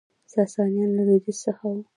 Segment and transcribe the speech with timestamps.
[0.33, 1.67] ساسانیان له لویدیځ څخه